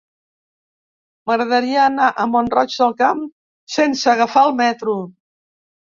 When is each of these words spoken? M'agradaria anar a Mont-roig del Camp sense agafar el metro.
M'agradaria 1.31 1.83
anar 1.89 2.09
a 2.23 2.27
Mont-roig 2.33 2.73
del 2.79 2.97
Camp 3.03 3.21
sense 3.77 4.11
agafar 4.15 4.47
el 4.51 4.57
metro. 4.63 5.01